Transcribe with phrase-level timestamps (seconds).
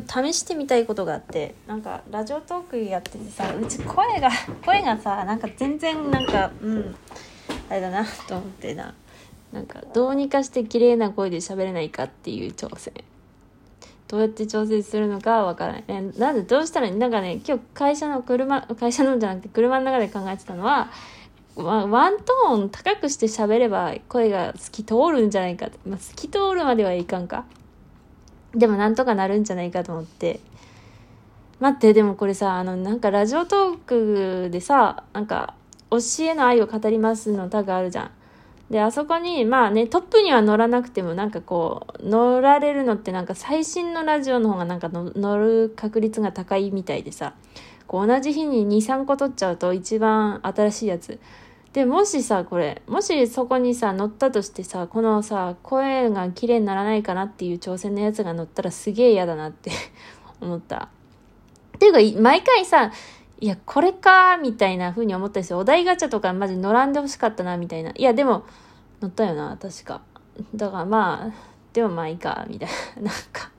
[0.00, 4.30] 試してみたいことがあってなんかラジオトークやっててさうち声が
[4.64, 6.96] 声がさなんか全然なんかうん
[7.68, 8.94] あれだなと思ってな。
[9.52, 12.94] なんかどうにかして綺麗な声で喋れないかっていう挑戦。
[14.08, 20.90] どうやって調整するのかわからない、えなんでどうしたらなんかね今日会社の車会社のじゃなくて車の中で考えてたのは
[21.56, 27.46] ワワントーン高くして喋れば声が透き通るんじゃないか、まあ、透き通るまではいかんか。
[28.54, 30.40] でもなんとかなるんじゃないかと思って。
[31.60, 33.78] 待ってでもこれさあのなんかラジオトー
[34.46, 35.54] クでさなんか
[35.90, 38.10] 教えの愛を語りますのタグあるじゃん。
[38.68, 47.34] であそこにまあねトップには乗らなくてもなんかこう乗られるのってなんか最新のラジオの方がなんか乗る確率が高いみたいでさ。
[47.92, 51.20] こう同じ日に23個取っちゃうと一番新しいやつ。
[51.72, 59.70] でもしさこれもしそこにさ乗ったとしてさこのさ声が綺麗にならないかなっていう挑戦のやつが乗ったらすげえ嫌だなって
[60.40, 60.88] 思った。
[61.76, 62.92] っていうか毎回さ
[63.40, 67.90] いやこれかみたいな風に思ったんですよお題ガチャとかマジ乗らんでほしかったなみたいな。
[67.96, 68.44] いやでも
[69.00, 70.02] 乗ったよな確か。
[70.54, 73.02] だからまあでもまあいいかみたいな。
[73.10, 73.50] なんか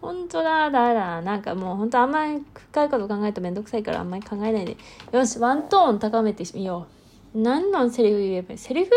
[0.00, 4.76] 本当だ、だだ、なんかもう本当あんまり深いこと考えるとめんどくさいからあんまり考えないで。
[5.12, 7.03] よし、ワントーン高めてみよう。
[7.34, 8.58] 何のセリフ言えばいい？
[8.58, 8.90] セリフ？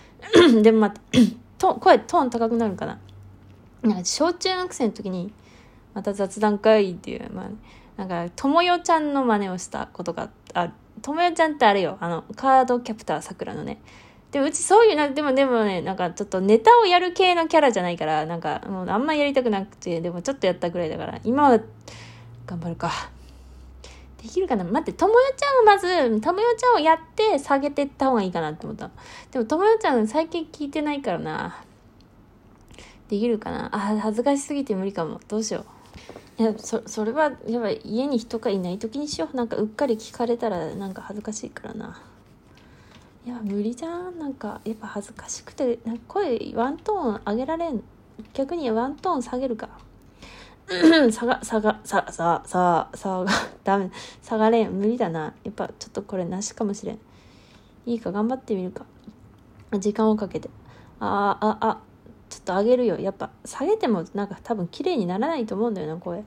[0.62, 1.18] でも待って
[1.58, 2.98] と声トーン高くなるかな？
[3.82, 5.32] なんか小中学生の時に
[5.94, 7.48] また雑談会っていう、まあ、
[7.96, 10.72] なんか、ともよちゃんの真似をしたことがある。
[11.02, 13.80] ともよちゃんってあれよ、あの、カードキャプターさくらのね。
[14.30, 21.58] でもうちそういうな、でもでもね、なんかちょっとネタをやる系のキャラじゃないから、なんかもうあんまやりたくなくて、でもちょっとやったぐらいだから、今は
[22.46, 23.10] 頑張るか。
[24.22, 24.64] できるかな？
[24.64, 28.90] 待って、ともよちゃんをまず、ともよちゃんをやって下げてった方がいいかなって思った。
[29.30, 31.64] でも、ともよちゃん最近聞いてないからな。
[33.08, 33.74] できるかな？
[33.74, 35.20] あ、恥ずかしすぎて無理かも。
[35.26, 35.64] どうしよ
[36.38, 36.42] う。
[36.42, 39.36] いや、そ、それは、やっぱ家に人がいない時にしよう。
[39.36, 42.02] なんかうっかり聞かれたらなんか恥ずかしいからな。
[43.26, 44.18] いや、無理じゃん。
[44.18, 47.82] なんか、やっぱ恥ずかしくて、なんか声ワントーン上げられん。
[48.34, 49.70] 逆にワントーン下げるか。
[51.10, 53.26] 下が、下が、さ、さ、さ、さが、
[53.64, 53.90] ダメ。
[54.22, 54.72] 下がれん。
[54.72, 55.34] 無理だな。
[55.42, 56.98] やっぱちょっとこれなしかもしれん。
[57.86, 58.84] いいか、頑張ってみるか。
[59.78, 60.48] 時間をかけて。
[61.00, 61.78] ああ、あ、あ、
[62.28, 62.98] ちょっと上げるよ。
[63.00, 66.24] やっぱ下げてもなんか多分綺麗にならないと思うんだよな、声。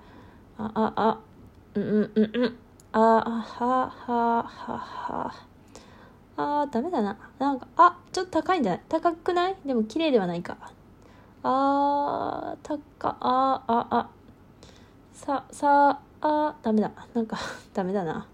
[0.57, 1.17] あ、あ、あ、
[1.75, 2.57] うんうんうんうん。
[2.91, 5.33] あ、あ、は、は、は、は。
[6.35, 7.17] あー、ダメだな。
[7.39, 8.81] なんか、あ、ちょっと高いんじゃない？
[8.89, 9.55] 高くない？
[9.65, 10.57] でも綺麗ではないか。
[11.43, 12.81] あー、高、
[13.21, 14.09] あ、あ、あ。
[15.25, 16.91] さ、さ、あ、ダメだ。
[17.13, 17.37] なんか
[17.73, 18.27] ダメだな。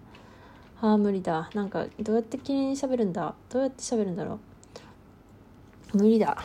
[0.81, 1.49] あー、無理だ。
[1.53, 3.35] なんか、どうやって綺麗に喋るんだ？
[3.49, 4.39] どうやって喋るんだろ
[5.93, 5.97] う？
[5.97, 6.37] 無理だ。